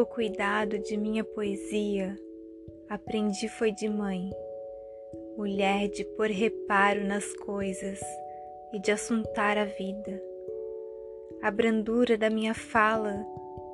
[0.00, 2.18] O cuidado de minha poesia
[2.88, 4.30] aprendi foi de mãe,
[5.36, 8.00] mulher de pôr reparo nas coisas
[8.72, 10.22] e de assuntar a vida.
[11.42, 13.26] A brandura da minha fala,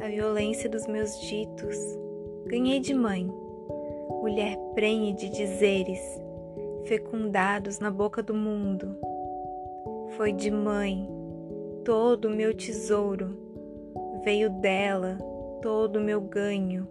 [0.00, 1.76] a violência dos meus ditos,
[2.46, 3.26] ganhei de mãe,
[4.20, 6.00] mulher prenhe de dizeres,
[6.84, 8.96] fecundados na boca do mundo.
[10.16, 11.04] Foi de mãe
[11.84, 13.36] todo o meu tesouro,
[14.22, 15.31] veio dela
[15.62, 16.86] todo o meu ganho,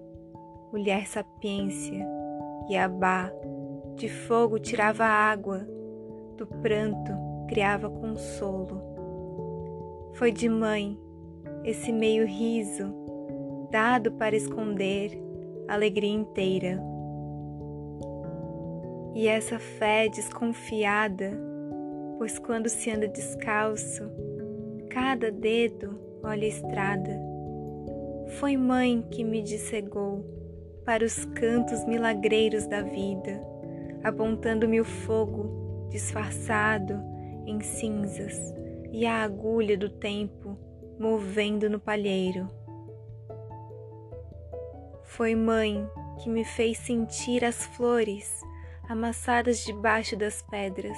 [0.72, 2.08] mulher sapiência,
[2.70, 3.32] Yabá,
[3.96, 5.68] de fogo tirava água,
[6.38, 7.12] do pranto
[7.48, 8.82] criava consolo.
[10.14, 10.98] Foi de mãe
[11.66, 12.96] esse meio riso,
[13.70, 15.22] dado para esconder
[15.68, 16.82] alegria inteira.
[19.14, 21.38] E essa fé desconfiada,
[22.18, 24.10] pois quando se anda descalço,
[24.90, 27.31] cada dedo olha a estrada.
[28.40, 30.26] Foi mãe que me dissegou
[30.86, 33.42] para os cantos milagreiros da vida,
[34.04, 36.94] apontando-me o fogo disfarçado
[37.46, 38.54] em cinzas
[38.92, 40.58] e a agulha do tempo
[41.00, 42.50] movendo no palheiro.
[45.04, 45.88] Foi mãe
[46.24, 48.42] que me fez sentir as flores
[48.88, 50.98] amassadas debaixo das pedras,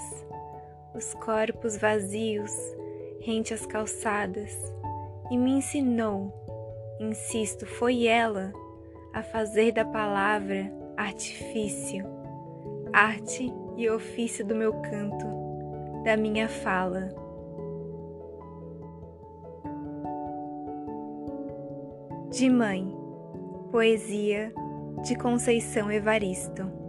[0.95, 2.51] os corpos vazios
[3.19, 4.51] rente às calçadas,
[5.31, 6.42] e me ensinou,
[6.99, 8.51] insisto, foi ela,
[9.13, 12.05] a fazer da palavra artifício,
[12.91, 15.25] arte e ofício do meu canto,
[16.03, 17.13] da minha fala.
[22.31, 22.91] De Mãe,
[23.71, 24.51] poesia
[25.03, 26.82] de Conceição Evaristo.